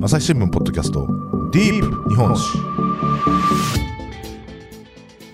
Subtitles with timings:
[0.00, 1.06] 朝日新聞ポッドキャスト
[1.52, 2.56] ディープ日本史。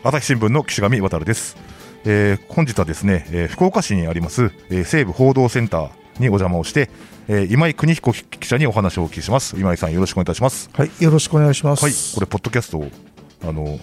[0.03, 1.57] 朝日新聞の岸上渡です、
[2.05, 6.89] えー本日はですね、えー福岡市にあります、えー西部報道センターにお邪魔をして、
[7.29, 9.55] えー今井邦彦記者にお話をお聞きします。
[9.59, 10.71] 今井さんよろしくお願いいたします。
[10.73, 11.85] はい、よろしくお願いします。
[11.85, 12.83] はいこれポッドキャスト
[13.47, 13.79] あの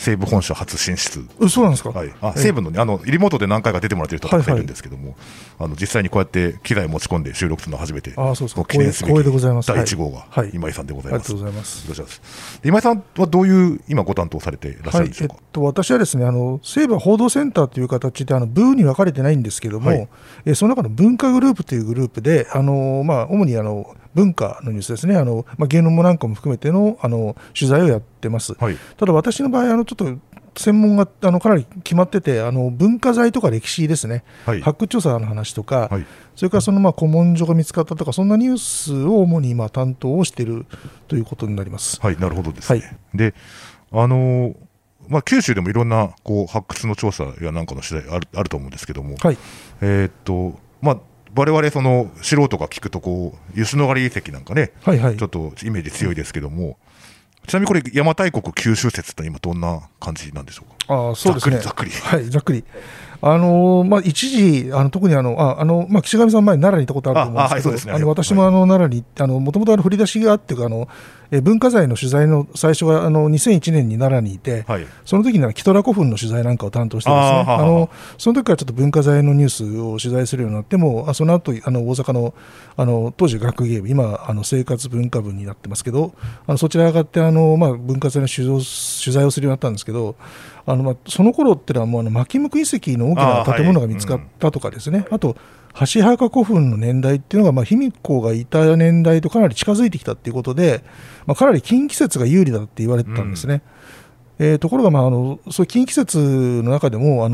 [0.00, 1.28] 西部本社初進出。
[1.42, 1.90] えそうなんですか？
[1.90, 5.14] はい、あえ西部のね、あのリモートで何回か出てもらってる人がたくさんいるんですけども、
[5.58, 10.50] あの実際にこうやって機材を持ち込んで収録するのは初めて、あそうです記念すべき第1号がはい。
[10.54, 11.32] 今井さんでございます。
[11.32, 11.54] ありがとう
[11.88, 12.06] ござい
[12.64, 15.36] 今井さんはどういう今ご担当されていらっしゃはい、えっるんでしょうか？
[15.52, 20.08] と、私はですね、あの西部報道センターという形で、あの部に分かれてないんですけども、はい。
[20.46, 28.54] えその中の文化グループというグループで、あのまあ、主にあの文化のニュースですね、あのまあ、芸能もなんかも含めてのあの取材をやってます。
[28.54, 30.18] はい、ただ私の場合、あのちょっと
[30.56, 40.66] 専門があのかなり決まってて、あの文化財とか歴史ですね、はい、発掘調査の話とか、はい、それからそのまあ古文書が見つかったとか、そんなニュースを主に今担当をしている
[41.08, 42.00] ということになります。
[42.00, 42.80] はい、なるほどですね。
[42.80, 42.96] はい。
[43.14, 43.34] で、
[43.92, 44.56] あのー
[45.08, 49.38] まあ、九州でもいろんなこう発掘の調査やなんかの取材あるあると思うんですけども、はい、
[49.80, 51.00] えーっと、まあ、
[51.36, 55.26] 我々その素人が聞くとこう、吉野ヶ里遺跡なんかね、はい、はいちょ。
[55.26, 56.78] っとイメージ強いですけども、
[57.46, 60.94] ちなみにこれ、邪馬台国九州説って今、どんな感じなんでしょうか？
[60.94, 61.58] ああそうですね。
[61.58, 62.64] ざっくりはい、ざっくり。
[63.22, 67.92] あのーまあ、一時、あの特にあの、ああのまあ、岸上さん、前、奈良に行ったことあると思うんですけど、あね。
[67.92, 70.88] あの私もあの奈良に行って、あのもともと振り出しがあってあの、
[71.32, 74.86] え文化財の取材の最初があの2001年に奈良にいて、はい。
[75.04, 77.88] その時にはキトラ古墳の取材なんかを担当してですね、あの
[78.18, 82.34] その時からちょっと文化財のニュースを取材するようになっても、あその後あの大阪の
[82.76, 86.14] あの当時学芸部、今あの生活文化部になってますけど、
[86.46, 90.16] あのそちら上がってあの、まあ、文化財の取材を取材をするようになったんですけど、
[90.66, 95.36] あのまあ、その頃ってのはもうあの牧向遺跡の大きな建物が見つかったとかですね、あと
[95.72, 100.82] 箸墓古墳の年代っていうのが、まあ、卑弥呼がいた年代とかなり近づいてきたっていうことで、
[101.26, 103.62] まあ、かなり近畿説が有利だって言われてたんですね。
[104.42, 107.28] えーところが、まあ、あのそういう近畿説の中でも、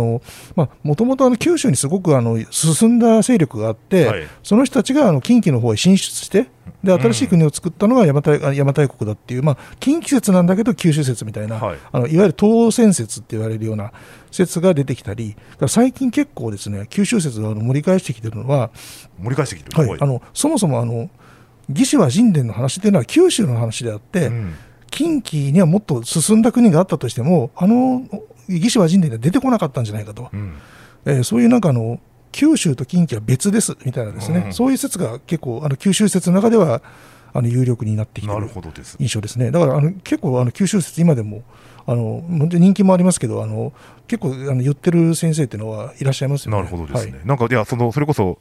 [0.82, 4.26] もともと九州にすごくあの進んだ勢力があって、はい。
[4.42, 6.48] その人たちがあの近畿の方へ進出して、
[6.82, 11.78] で新しい国を作ったのが邪馬台あ邪馬台国だっていう、まあ、近畿説なんだけど九州説みたいな、はい。
[11.92, 13.92] あのいわゆる東戦説って言われるような
[14.32, 15.36] 説が出てきたり、
[15.68, 18.70] 最近結構ですね、九州説があの盛り返してきてるのは、
[19.22, 19.88] 盛り返してきてる。
[19.88, 21.08] はい、あのそもそもあの
[21.68, 24.54] 魏志倭人伝の話っていうのは九州の話であって、うん
[24.96, 28.02] 近畿にはもっと進んだ国があったとしても、あの
[28.48, 30.54] 魏志倭人伝では出てこなかったんじゃないかと、うん
[31.04, 32.00] えーそういうなんかあの、
[32.32, 36.80] 九州と近畿は別ですみたいなですね、うんそういう説が結構、あの九州説の中では
[37.34, 38.48] あの有力になってきている。
[38.98, 39.50] 印象ですね。
[39.50, 41.42] だからあの結構あの九州説、今でも
[41.86, 43.74] あの本当に人気もありますけど、あの
[44.08, 46.56] 結構あの言ってる先生っていうのはいらっしゃいますよね。
[46.56, 47.12] なるほどですね。
[47.12, 48.38] はいなんか、いや、その、それこそ、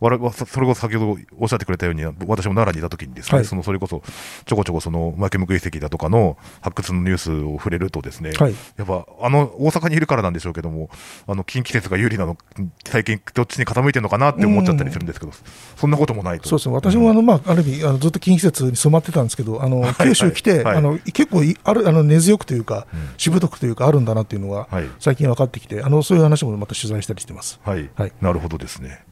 [0.00, 3.44] わらそそれこそ先ほどおっしゃってくれたように、私も奈良にいたときにですね、はい。
[3.44, 4.02] そのそれこそ
[4.46, 8.54] ちょこちょこその牧向遺跡だとかの発掘のニュースを触れるとですね、はい。
[8.76, 10.90] やっぱあの大阪にいるからなんでしょうけども、
[11.26, 12.36] あの近畿説が有利なの、
[12.86, 15.32] 最近どっちに傾いてるのかなって思っちゃったりするんですけど、
[15.76, 16.48] そんなこともないと。
[16.48, 19.94] そうですね、私もあの、まあ、ある意味あのずっと近畿説に染まってたんですけど、あのはい。
[19.94, 20.76] 九州来て、はい。
[20.76, 23.00] あの結構いあるあの根強くというか、うん。
[23.16, 24.88] しぶとくというか、あるんだなっていうのが、はい。
[25.00, 27.60] 最近分かってきてあの、そういう話もまた取材したりしてます。
[27.64, 28.12] はい、はい。
[28.20, 29.04] なるほどですね。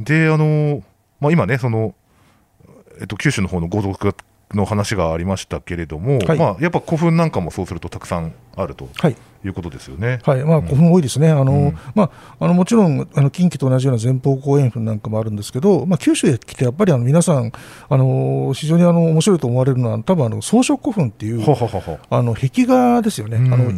[0.00, 0.82] で、あの
[1.20, 1.94] まあ、今ね、その、
[3.00, 4.14] えっと、九州の方の豪族
[4.52, 10.20] の話がありましたけれども、はいまあ、やっぱ古墳なんかもそうするとたくさんあるとはいいうことですよね。
[10.22, 12.10] はいまあ、古墳多いですね、あのうんまあ、
[12.40, 17.52] あのもちろんあの近畿と同じような前方後円墳なんかもあるんですけど、まあ、九州へ来て、やっぱりあの皆さん、
[17.88, 21.98] あの非常にあの面白いと思われるのは、多分あの装飾古墳っていうはははは。
[22.08, 23.36] あの壁画ですよね。
[23.36, 23.70] うんあの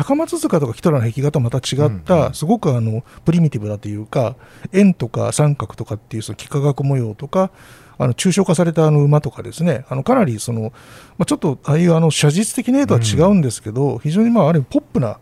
[0.00, 2.34] 高松塚とか北原の壁画とまた違った、うんうん。
[2.34, 4.36] すごくあのプリミティブなというか、
[4.72, 7.50] 円とか三角とかっていうその幾何学模様とか、
[7.98, 10.72] あの抽象化されたあの馬とかですね、あのかなりその、
[11.18, 15.18] まあ、ちょっとああいうあの写実的な絵とは違うんですけど、非常にまあある意味ポップな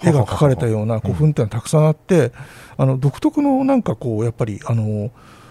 [0.00, 2.30] 絵が描かれたような古墳っていうのはたくさんあって、
[2.76, 5.10] あの独特のなんかこう、やっぱりあの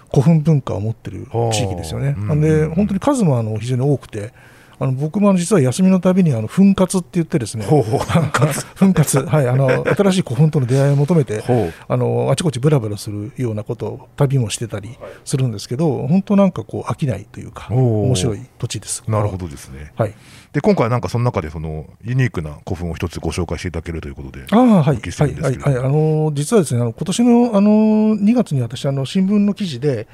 [0.10, 2.14] 古墳文化を持ってる地域ですよね。
[2.40, 4.32] で、うん本当に数もあの非常に多くて、
[4.80, 11.44] あの僕もあの実は休みのたびにあの噴活って言ってですね、ほうほう、 はい、あの 新しい古墳との出会いを求めて。
[11.88, 19.04] あのあちこちブラブラするようなことを旅もしてたりするんですけど、本当なんかこう飽きないというか、面白い土地です。
[19.08, 19.92] なるほどですね。
[19.96, 20.14] はい。
[20.54, 24.46] で、今回はなんかその中でそのユニークな古墳を一つご紹介していただけるということで。
[24.50, 27.72] ああ、はい、はい、はい、はい、あの実はですね、あの今年のあの
[28.16, 30.08] 2月に私、あの新聞の記事で、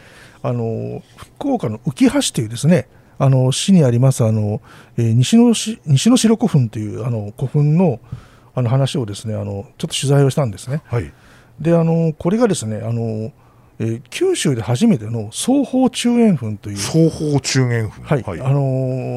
[0.44, 1.02] あの
[1.38, 4.62] 福岡の浮橋というですね、あの市にありますあの、
[4.98, 8.00] えー西のし西の城古墳というあの古墳の
[8.54, 10.82] あの話をですね、あのちょっと取材をしたんですね。
[10.86, 11.12] はい。
[11.60, 13.32] であのこれがですねあの
[13.80, 18.04] えー九州で初めての双方中円墳という、双方中円墳。
[18.06, 18.62] はいあの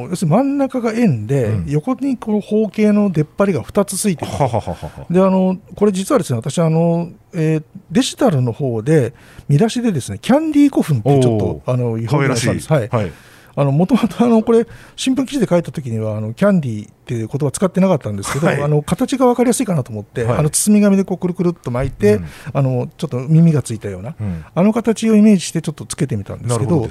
[0.07, 5.07] ー要するに真ん中が円で、うん横にこの方形の出っ張りが2つついてるははははは。
[5.11, 9.15] であのこれ実はですね私あの、えーデジタルの方で
[9.49, 11.91] 見出しでですねキャンディー古墳っていうちょっおとあの。
[11.93, 13.13] 表現したんですはいはい。
[13.61, 24.45] あのもともとあのこれ新聞記事で書いた時にはあのキャンディーっていう言葉使ってなかったんですけど、はいあの形が分かりやすいかなと思って、はいあの包み紙でこうくるくるっと巻いて、うんあのちょっと耳がついたようなうん。
[24.55, 26.89] あの形をイメージしてちょっとつけてみたんですけどどね。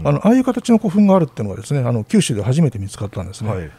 [0.00, 3.50] うんあのああいう形の古墳があるっていうのがですねあの九州で初めて見つかったんですね。
[3.50, 3.70] はい。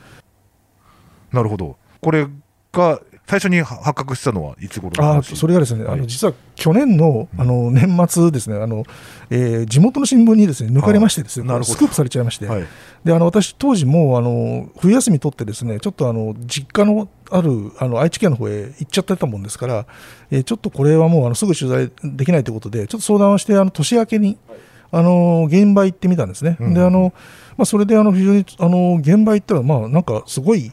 [1.31, 1.78] なるほど。
[2.01, 2.28] これ
[2.72, 5.94] が最初に発覚したのはいつ頃のあ話それがですね、はい。
[5.95, 8.85] あの実は去年のあの年末ですね、あの
[9.29, 12.65] えー地元の新聞にですね抜かれましてですね、スクープされちゃいまして、はい。
[13.03, 19.85] であの私、当時もうあの冬休み取ってですねちょっとあの実家のあるあの愛知県の方へ行っちゃってたもんですから、
[20.31, 24.38] えーちょっとこれはもうあのすぐ取材できないということで、ちょっと相談をして、あの年明けに、
[24.89, 26.56] あの現場行ってみたんですね。
[26.62, 26.74] うん。
[26.74, 27.13] であの
[27.57, 30.71] まあ、それであの非常にあの現場行ったら、まあ、なんかすごい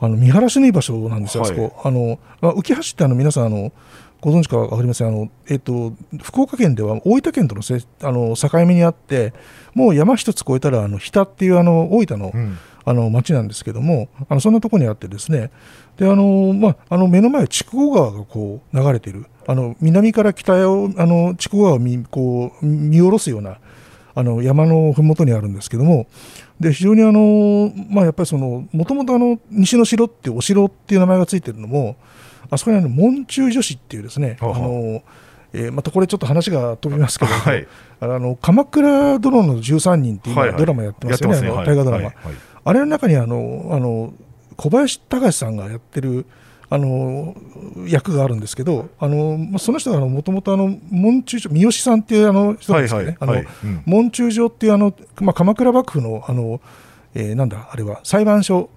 [0.00, 1.80] あの見晴らしのいい場所なんですよ、あそはいこ。
[1.84, 3.72] あのまあ、浮橋ってあの皆さんあの
[4.20, 5.92] ご存知か分かりませんあの、えっと
[6.22, 9.34] 福岡県では大分県とのせあの境目にあって、
[9.74, 12.58] もう山一つ越えたらあの日田っていうあの大分の,、うん。
[12.86, 15.50] あの町なんですけども、あのそんなところにあってですね、
[15.96, 23.58] であのまあ、あの目の前、筑後川がこう流れている、あの南から北へをあの筑後川を見こう見下ろすような
[24.14, 26.06] あの山のふもとにあるんですけども、
[26.60, 29.18] で非常にあの、まあ、やっぱりその、もともと
[29.50, 31.96] 西の城っていうお城っていう名前がついてるのも、
[32.50, 35.02] あそこにあの門中女子っていうですね、はあはああの
[35.52, 37.66] えーまたこれちょっと話が飛びますけど、はい。
[38.00, 42.04] あの鎌倉殿の13人っていうはいはいドラマやってますよね、あのはい大河ドラマ。
[42.06, 42.34] はいはい
[42.66, 44.14] あれの中にあのあの
[44.56, 46.24] 小林隆さんがやってる
[46.70, 47.36] あの
[47.86, 53.16] 役があるんですけど、あのまあその人がもともと門中城三好さんっていうあの人ですよね。
[53.84, 56.60] 門中城っていうあの、まあ、鎌倉幕府のあの、
[57.14, 58.70] えーなんだあれは裁判所、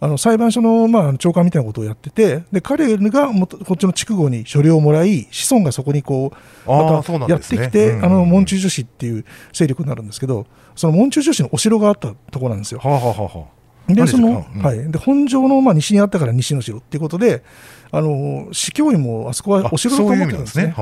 [0.00, 6.32] あの裁判所の、まあ、長官みたいなことをやっててで彼がもとこっちの筑後に所領をもらい子孫がそこにこ
[6.66, 12.80] うまたやってきて、うんあの門中女子っていう勢力になるんですけどその門中女子のお城があったところなんですよ。
[12.80, 17.42] はあ、はあはあはあ、でそのうんはい、で本城の、まあ、西にあったから西の城っていうことで、
[17.90, 20.18] あの司教院もあそこはあお城だと思っ。
[20.26, 20.74] てたんですね。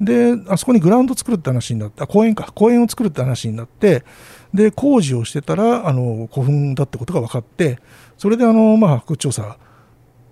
[0.00, 4.04] で、あそこにグラウンド作るって話になって、あ公園か、公園を作るって話になって、
[4.52, 7.78] で工事をしてたら、あの古墳だってことが分かって、
[8.18, 9.56] それであの、まあ、発掘調査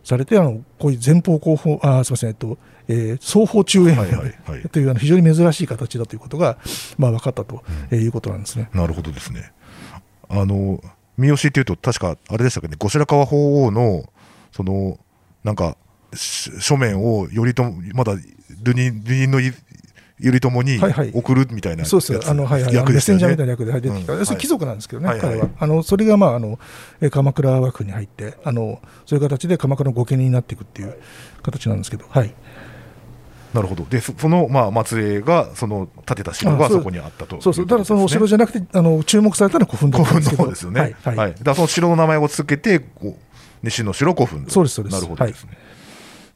[0.02, 6.58] されて、あのこういう前方後方、あすみません、えっとえー双方中円はいというあの非常に珍しい形だということが、
[6.98, 8.68] まあ、分かったと、えーいうことなんですね。
[8.74, 9.52] なるほどですね。
[10.28, 10.80] あの、
[11.16, 14.04] 三好っていうと、確か、あれでしたっけね、後白河法皇の、
[14.52, 14.98] その、
[15.42, 15.76] なんか、
[16.14, 19.52] し書面を頼朝、まだ、流人流人のい
[20.22, 21.10] 頼朝にはいはい。
[21.12, 22.30] 送るみたいなやつ、そうです。
[22.30, 23.26] あの、はいはい、役でしたよね。
[23.26, 24.26] メッセンジャーみたいな役で出てきた、うん。
[24.26, 25.28] それ貴族なんですけどね、はいはい。
[25.28, 25.48] 彼は。
[25.58, 26.58] あのそれが、まああの
[27.00, 30.96] えー鎌倉幕府に入ってあの、そういう形で鎌倉の御家人になっていくっていう
[31.42, 32.32] 形なんですけど、はい、
[33.54, 33.84] なるほど。
[33.84, 37.40] で、そその、まあ、末裔が、その、建てた城があそこにあったと。
[37.40, 40.80] そうそう、ただそのお城じじゃなくて、あの注目されたのは古墳だ古墳ったんですけど、の方ですよね。
[40.80, 41.16] はい。
[41.16, 41.32] はい。
[41.32, 43.16] だからその城の名前をつけて、こう、
[43.62, 44.44] 西の城古墳。
[44.44, 44.94] とそうですそうです。
[44.94, 45.50] なるほどですね。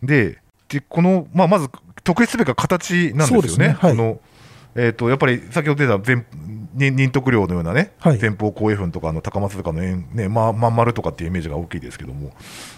[0.02, 0.38] で、
[0.68, 1.68] でこの、まあ、まず、
[2.04, 3.68] 特筆すべきは形なんですよね。
[3.68, 3.76] ね。
[3.80, 3.90] はい。
[3.90, 4.20] この
[4.74, 6.24] えー、とやっぱり先ほど出た前
[6.74, 8.20] 任任徳陵のようなね、はい。
[8.20, 12.30] 前方後衛墳とかあの高松塚の円、ねまあ、まん丸とかっていうイメージが大きいですけども、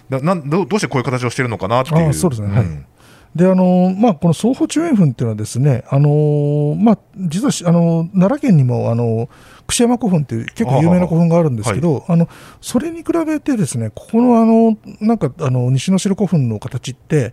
[0.09, 2.09] ななんどうどうしてこういう形をしてるのかなっていう。
[2.09, 2.49] あそうですね。
[2.49, 2.65] はい。
[2.65, 2.87] ん
[3.35, 9.29] であのまあ、この双方中円墳っていうのはですね、あのまあ、実はしあの奈良県にもあの
[9.69, 12.29] 櫛山古墳っていう結構有名な古墳があるんですけど、あの
[12.61, 17.33] それに比べてですねここのあのなんかあの西の城古墳の形って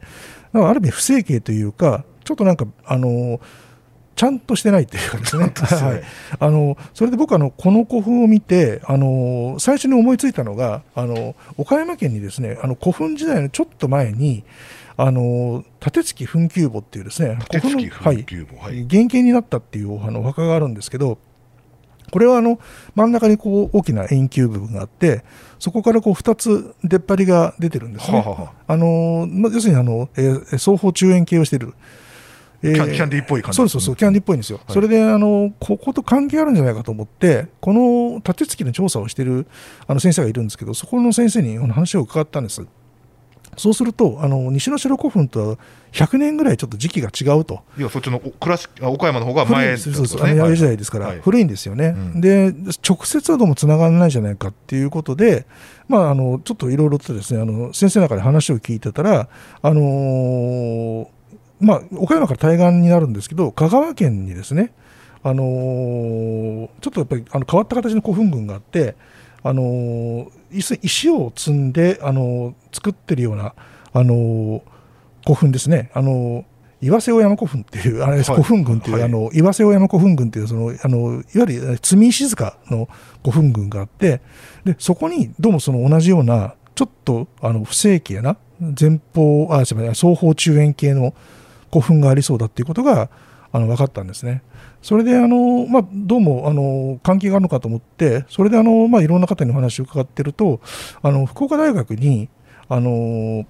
[0.54, 3.40] なんかある意味不整形というかちょっとなんかあの
[4.16, 5.52] ちゃんとしてないというかですね。
[5.56, 6.02] はい。
[6.40, 14.44] あのそれで僕あのこの古墳を見てあの最初に思いついたのがあの岡山県にですねあの古墳時代のちょっと前に
[14.98, 21.20] あの立月墳丘墓っていうですね立月古墳の墳丘墓はい原型になったっていうあのお墓があるんですけど
[22.12, 22.60] これはあの
[22.96, 25.24] 真ん中にこう大きな円球部分があって
[25.60, 28.20] そこからこう2つ出っ張りが出てるんですね。
[28.20, 31.74] はあはあはあのま要するにあの、えー双方中円形をしている。
[32.64, 39.46] えキャンキャンディーっぽい感じそうそうそう、キャンディーっぽいんですよ、はいそれであのここと関係あるんじゃないかと思って、この立て付きの調査をしている
[39.86, 42.66] あの先生がいるんですけど、そこの先生に話を伺ったんです。
[43.58, 45.58] そうすると、あの西の城古墳とは
[45.92, 51.20] 100年ぐらいちょっと時期が違うと、いやそっちのお倉敷あ岡山の方が前んですそうそう、弥生時代ですから、はい。
[51.22, 52.22] 古いんですよね、うん。
[52.22, 52.54] で
[52.88, 55.48] 直接はどうもつながらないんじゃないかっていうことで、
[55.88, 59.28] まあ、あのちょっといろいろとですねあの先生の中で話を聞いてたら、
[59.62, 61.08] あのー
[61.60, 64.74] まあ、岡山から対岸になるんですけど、香川県にですね、
[65.24, 68.96] あのーちょっとやっぱりあの変わった形の古墳群があって、
[69.48, 73.54] あのー石石を積んで、あのー作ってるような、
[73.94, 74.62] あのー
[75.24, 76.44] 古墳ですね、あのー
[76.80, 78.30] 岩瀬尾山古墳っていう、あれです。
[78.30, 78.44] はい。
[78.44, 79.04] 古墳群っていう、はい。
[79.04, 82.88] あの岩瀬尾山古墳群っていうそのあの、いわゆる積石塚の
[83.22, 84.22] 古墳群があって、
[84.64, 88.38] でそこにどうもその同じような、ちょっとあの不正規やな、
[88.80, 91.16] 前方、あ、すみません、双方中円形の
[91.72, 93.10] 古墳がありそうだっていうことが
[93.52, 94.42] あの分かったんですね。
[94.82, 100.62] それであの、まあ、どうもあの関係があるのかと思って、それであの、まあ、いろんな方にお話を伺ってると、
[101.02, 102.30] あの福岡大学に、
[102.70, 103.46] あの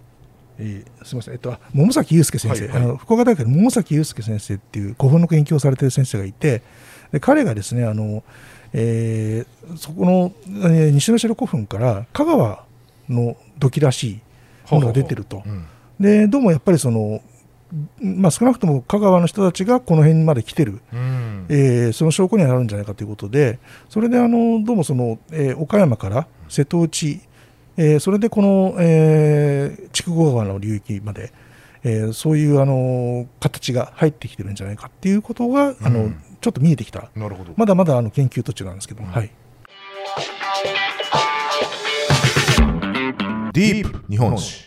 [0.60, 6.62] えーすみません、えっと、あ桃崎祐介先生、はいはいあの福岡大学に桃崎祐介先生っていう古墳の研究をされている先生がいて、
[7.12, 8.24] で彼がですね、あの
[8.74, 12.64] えーそこの、えー西の城古墳から香川
[13.10, 14.22] の土器らしい
[14.72, 15.44] ものが出てると。
[15.46, 15.66] うん
[16.00, 17.22] でどうもやっぱりその、
[18.02, 21.46] まあ、少なくとも香川の人たちがこの辺まで来てる、うん。
[21.50, 23.60] えーその証拠にはなるんじゃないかということで、
[23.90, 27.20] それであのどうもその、えー岡山から瀬戸内、
[27.76, 31.34] えーそれでこの、えー筑後川の流域まで、
[31.84, 36.22] えーそういうあの形が入ってきてるんじゃないかっていうことが、あのうん。
[36.40, 39.14] ちょっと見えてきた、なるほど、まだまだあの研究途中なんですけども、うん。
[39.14, 39.32] はい、
[43.54, 44.67] ディープ日本史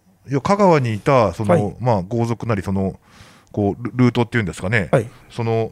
[0.31, 1.75] いや香川にいたその、はい。
[1.81, 2.99] まあ、豪族なりその
[3.51, 5.09] こうルルートっていうんですかね、はい。
[5.29, 5.71] その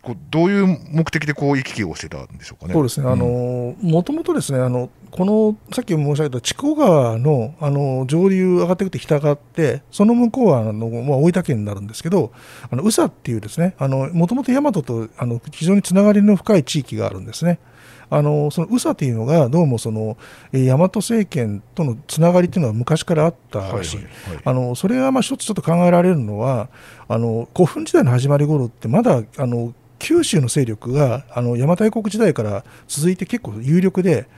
[0.00, 2.72] こうどういう目的でこう行き来をしてたんでしょうかね。
[2.72, 12.32] そうですね、あのもともとですねあの、このさっき申し上げた筑後川のあの上流上がってくて北があって、その向こうはあの、まあ、大分県になるんですけど、
[12.70, 17.58] あの宇佐っていうですね、もともと大和とあの非常につながりの深い地域があるんですね。
[18.10, 20.16] あのその宇佐というのが、どうもその
[20.52, 24.06] えー大和政権とのつながりっていうのは昔からあったはいはいし、はい。
[24.44, 26.68] あのそれがまあ一つちょっと考えられるのは、
[27.08, 34.28] あの古墳時代の始まり頃って、まだあの九州の勢力があの邪馬台国時代から続いて結構有力で、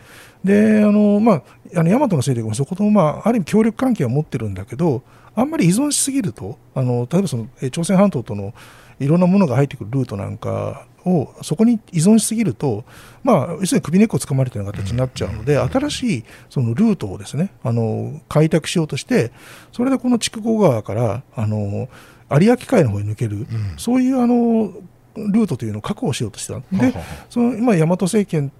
[0.43, 1.43] であのまあ、
[1.77, 5.03] あの大和の勢力もそことも、まあ、ある意味協力関係を持ってるんだけど、
[5.35, 8.55] あんまり依存しすぎると、あの例えばそのえー朝鮮半島との
[9.00, 12.85] いろんなものが入ってくるルートなんかをそこに依存しすぎると、
[13.25, 19.33] まあ、要するに首根っこをつかまれたような形になっちゃうので、新しいそのルートをですねあの開拓しようとして、
[19.73, 21.88] それでこの筑後川からあの
[22.30, 23.47] 有明海の方に抜ける、うん。
[23.78, 24.73] そういうあの
[25.16, 26.61] ルートというのを確保しようとしてた。
[26.76, 26.95] で
[27.28, 28.52] その今、大和政権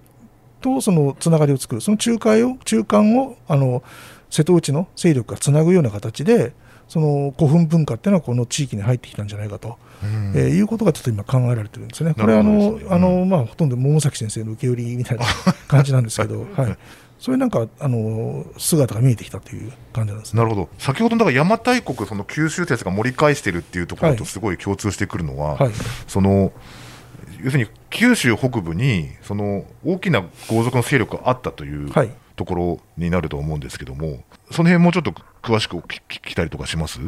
[0.59, 3.83] とそのつながりを作る、その仲介を中間をあの
[4.29, 6.53] 瀬戸内の勢力がつなぐような形で、
[6.91, 10.33] その古墳文化っていうのはこの地域に入ってきたんじゃないかと、うん。
[10.35, 12.13] えーいうことがちょっと今考えられてるんですね。
[12.13, 15.23] これはあの、ねあのまあ、ほとんど桃崎先生の受け売りみたいな
[15.69, 16.77] 感じなんですけど、はい、
[17.17, 20.39] そういうなんかあの姿が見えてきたという感じなんですね。
[20.39, 20.69] なるほど。
[20.79, 24.17] 先ほどのだから邪馬台国その九州説が盛り返してるっていうところはい。
[24.17, 25.71] とすごい共通してくるのは、はい。
[26.07, 26.51] その
[27.41, 36.99] 要するに九州北部にその大きな豪族の勢力があったというはいところになると思うんですけども、その辺もうちょっと詳しくお聞きたりとかします？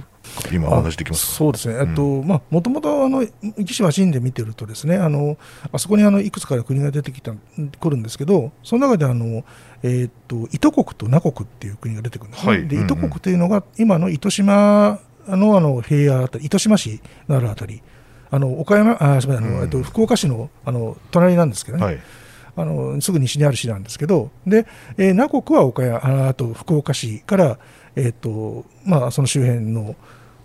[0.52, 1.34] 今お話できますか？
[1.34, 5.38] そうですね、えっとまあ、もともとあの紀島神で見てると、ですねあの
[5.72, 9.44] あそこにあのいくつかの国が出てきたくるんですけど、その中であの、
[9.82, 12.58] えーっと糸国と那国っていう国が出てくるんですね。
[12.58, 12.62] ではい。
[12.62, 12.86] うんうん。
[12.86, 17.82] 糸国というのが今の糸島のあの平野あたり、糸島市のあるあたり、
[18.30, 19.64] あの岡山あすみませんあの、うん。
[19.64, 22.00] えっと、福岡市のあの隣なんですけどね、はい
[22.56, 24.66] あのすぐ西にある市なんですけど、で、
[24.98, 27.58] えー南国は岡山ああと福岡市から、
[27.96, 29.96] えーとまあ、その周辺の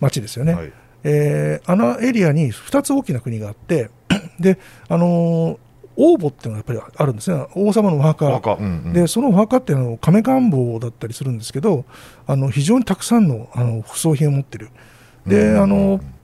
[0.00, 0.72] 町ですよね、はい。
[1.04, 3.90] えーあのエリアに2つ大きな国があって、
[4.40, 5.58] であのー
[6.00, 8.26] 王墓っていうのがやっぱりあるんですね、王様のお墓。
[8.54, 8.92] うんうん。
[8.92, 11.84] でそのお墓っていうのは亀官房だったりするんですけど
[12.26, 14.70] あの非常にたくさんのあの副葬品を持ってる。
[15.26, 16.17] で、うんあのえ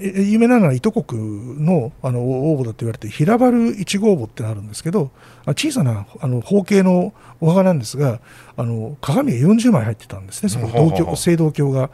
[0.00, 5.10] 有名なのは糸国のあの王墓だと言われて平原一号墓ってのあるんですけど
[5.44, 8.20] あ小さなあの方形のお墓なんですが
[8.56, 11.90] あの鏡が40枚入ってたんですねそこうんはあはあ銅鏡青銅鏡が。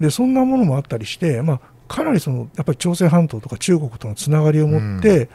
[0.00, 5.30] でそんなものもあったりして、まあ、かなりそのやっぱり朝鮮半島とか中国とのつながりを持って、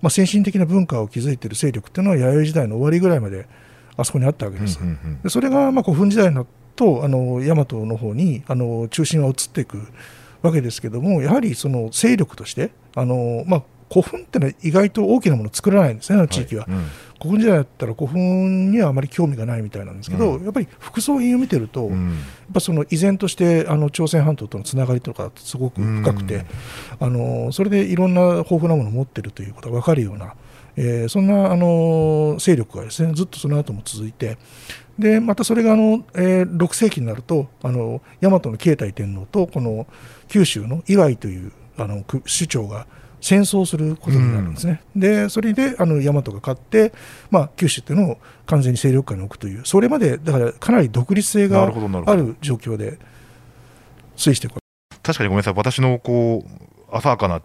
[0.00, 3.46] まあ、先進的な文化を築いている勢力っていうのは弥生時代の終わりぐらいまで
[3.96, 4.78] あそこにあったわけです。
[4.80, 9.88] うんうんうんでそれがまあ古墳時代になっとあの大和の方にあの中心は移っていく
[10.46, 16.64] わけですけどもやはりその勢力としてあの、まあ、古墳ってのは意外と大きなものを作らないんですね、あの地域は。
[16.64, 16.86] はいうん
[17.18, 22.18] 古墳時代だったら古墳にはあまり興味がないみたいなんですけど、うんやっぱり副葬品を見てると、やっうん
[22.52, 26.44] ぱその依然としてあの朝鮮半島とのつながりとかすごく深くて、うん
[27.00, 30.34] あのそれでいろんな豊富なものを持ってるということが分かるような、
[30.76, 34.36] えーそんなあの勢力がですねずっとその後も続いて。
[34.98, 39.86] でまたそれがあの、えー6世紀になるとあの大和の慶太天皇とこの
[40.28, 42.86] 九州の岩井というあのく首長が
[43.20, 46.92] 戦争することになるんですね、でそれであの大和が勝って、
[47.30, 51.72] まあ、九州っていうのを完全に勢力下に置くというそれまでだからかなり独立性なが
[52.06, 52.98] ある状況で
[54.16, 54.48] 推移して
[55.02, 57.42] 確かにごめんなさい、私のこう浅はかな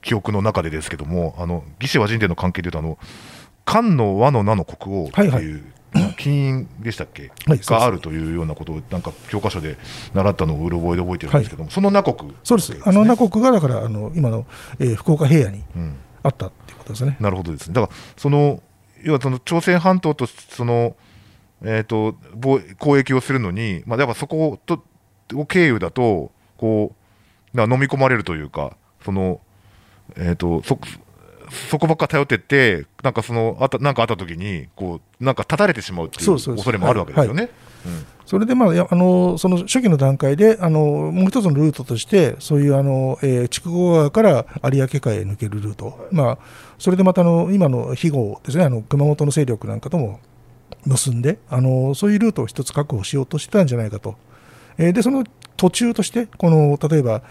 [0.00, 2.98] 記憶の中でですけども、あの義士和人伝の関係でいうと、あの
[3.64, 5.54] 漢の和の名の国王ってはいい。
[5.54, 5.64] う、
[6.16, 9.76] 金印でしたっけ、はいがあるというようなことを、なんか教科書で
[10.14, 14.46] 習ったのをうろ覚えで覚えてるんですけども、その名国、そうです、あの名国がだからあの今の、
[14.78, 17.16] えー福岡平野にうん、あったっていうことですね。
[17.20, 18.62] なるほどですね、だからその
[19.02, 20.96] 要はその朝鮮半島とその、
[21.62, 24.84] えー、と貿交易をするのに、まあ、だからそこと
[25.34, 26.94] を経由だとこ
[27.54, 29.40] うな飲み込まれるというか、その
[30.16, 30.78] えー、とそ
[31.70, 37.50] そこばっか頼ってって、なんかそのあたなんかあった時にこうなんか立たれてしまうっていう恐れもあるわけですよね。
[38.24, 46.38] それで、まあ、やあのその初期の段階であのもう一つのルートとしてそういうあの、えー筑後川から有明海へ抜けるルート、まあ、
[46.78, 50.20] それでまたあの今の肥後ですねあの熊本の勢力なんかとも
[50.86, 54.16] 結んであのそういうルートを一つ確保しようとしてたんじゃないかと、
[54.78, 55.24] えーでその
[55.56, 57.22] 途中としてこの例えば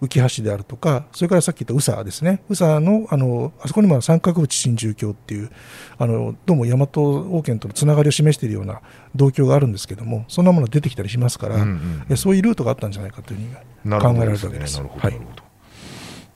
[0.00, 5.50] 浮橋であるとかそれからさっき言った宇佐ですね宇佐のあのあそこにも三角淵真珠橋っていう
[5.98, 8.80] あのどうも大和王権とのつながりを示しているような
[9.16, 14.38] 道橋があるんですけどもそんなものが出てきたりしますから、うんうんえそういうルートがあったんじゃないかというふうに考えられ。
[14.38, 14.76] るわけです。
[14.76, 15.48] なるほど、はないるほど。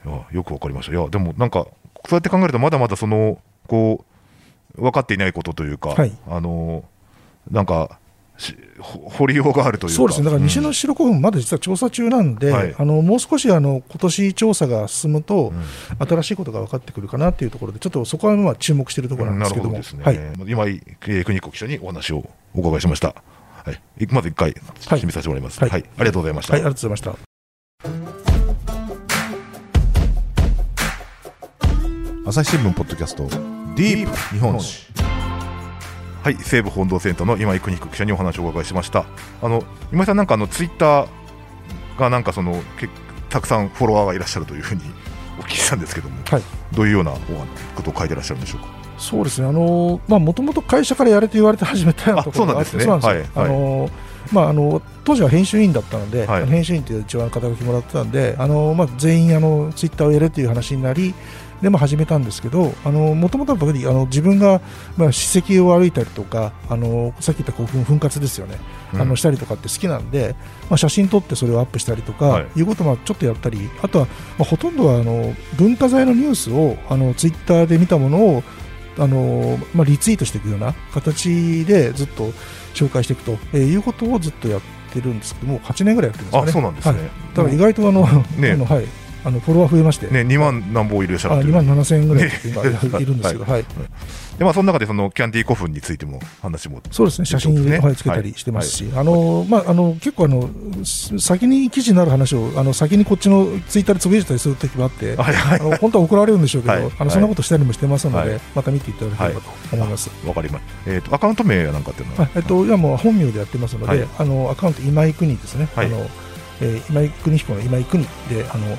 [0.05, 0.93] いやよくわかりました。
[0.93, 1.67] いや、でもなんか、
[2.07, 4.05] そうやって考えると、まだまだその、こ
[4.77, 6.85] う、分かっていないことというか、はいあの、
[7.51, 7.99] なんか、
[8.79, 9.97] 掘りようがあるというか。
[9.97, 15.63] そうですね、だから西うんの白古墳、まだ実は調査中なんで、はいあのもう少しあの今年調査が進むと、うん
[16.07, 19.83] 新しいことが分かってくるかなっていうところで、ちょっとそこはまあ注目しているところなんなですけども、ね。
[20.03, 23.15] はい、今井、えー、国子記者にお話をお伺いしました。
[23.65, 24.51] はい、いまず一回、
[24.87, 25.61] はい締めさせてもらいます。
[25.61, 26.55] ははいい、ありがとうございました。
[26.55, 27.33] はい、ありがとうございました。
[32.25, 33.27] 朝日新聞ポッドキャスト
[33.77, 34.87] ディープ日本史
[36.23, 39.05] はい西武本堂センターの今井邦彦記者にお話をお伺いしました。
[39.43, 41.09] あの今井さんなんかあのツイッター
[41.99, 42.89] がなんかそのけ
[43.29, 44.83] たくさんフォロワーがいらっしゃるというふうに
[45.41, 46.43] お聞きしたんですけども、はい。
[46.73, 47.17] どういうようなお
[47.75, 48.67] ことを書いてらっしゃるんでしょうか？
[48.99, 53.19] そうですね、あのまあもともと会社からやれと言われて始めたようなところがあって、あそうなんですね。
[53.19, 53.91] よはいあの
[54.31, 56.47] まあ、あの当時は編集員だったので、はい。
[56.47, 61.15] 編集員という一番肩書きもらってたんで、あのまあ、全員あのツイッターをやれという話になり、
[61.63, 64.61] でまあ、始めたんですけど、もともとは自分が、
[64.97, 68.59] まあ、史跡を歩いたりとか、あのさっき言った古墳、墳活ですよね、
[68.93, 70.35] あのしたりとかって好きなんで、
[70.69, 72.59] まあ、写真撮ってそれをアップしたりとか、はい。
[72.59, 78.43] い、うことをまあちょっとやったり、あとは、まあ、ほとんどはあの文化財のニュースをあのツイッターで見たものを
[78.99, 82.31] あのまあ、リツイートしていくような形でずっと
[82.75, 84.61] 紹介していくと、えーいうことをずっとやっ
[84.93, 86.51] てるんですけども、8年ぐらいやってるんですかね。
[86.51, 86.99] あそうなんですね。
[86.99, 87.11] はい。
[87.35, 88.53] だから意外とあの、ね。
[88.53, 88.87] あのはい、
[89.25, 91.43] あのフォロワー増えまして、ね2万何本いらっしゃあ2る。
[91.45, 92.29] という万7000円ぐらい
[93.03, 93.65] いるんですけど、はい。
[94.39, 96.81] でまあその中でそのキャンディー古墳についても話も。
[96.91, 97.87] そうですね、写真そうですね。
[97.87, 100.51] はい、つけたりしてますし、あのまあ、あの結構あの、
[100.85, 105.17] す先に記事になる話をあの先にこっちのツイッターでつぶやいたりするときもあって、
[105.81, 106.93] 本当は怒られるんでしょうけど、はい。
[106.99, 108.41] あのそんなことしたりもしてますので、はい。
[108.55, 110.11] また見ていただければと思います。
[110.27, 112.25] わかりました、えー、とアカウント名やなんかっていうのは？
[112.25, 114.09] あえっと、今もう本名でやってますので、はい。
[114.19, 115.87] あのアカウント今井国ですね、はい。
[115.87, 115.99] あの
[116.61, 118.77] えー今井邦彦の今井国であの、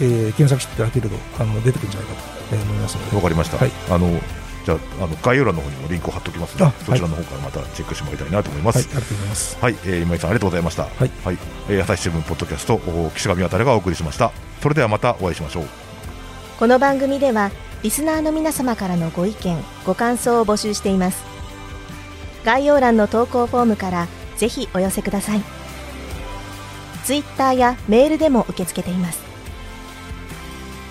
[0.00, 2.20] えー検索していただけるとあの出てくるんじゃないかと、
[2.52, 3.70] えー思いますので、わかりました、はい。
[3.90, 4.20] あの
[4.64, 8.78] じゃああの概要欄の方にもリンクを貼っておきますのあでそちらの方からまたチェックしてもらいたいなと思います。
[8.78, 9.58] はい、ありがとうございます。
[9.60, 10.82] はい、えー今井さんありがとうございました。
[10.82, 11.10] はい、
[11.68, 14.32] えー朝日新聞ポッドキャストお岸上渡がお送りしました。
[14.62, 15.64] それではまたお会いしましょう。
[16.58, 17.50] この番組では
[17.82, 21.22] リスナーの皆様からのご意見ご感想を募集しています。
[22.44, 25.42] 概要欄の投稿フォームからぜひお寄せください。
[27.04, 29.29] ツイッターやメールでも受け付けています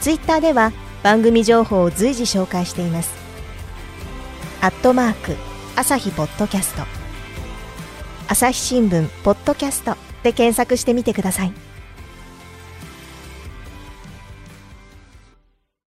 [0.01, 0.71] ツイッターでは
[1.03, 3.11] 番組情報を随時紹介しています。
[4.61, 5.35] アットマーク
[5.75, 6.83] 朝日ポッドキャスト。
[8.27, 11.68] 朝日新聞ポッドキャストで検索してみてください。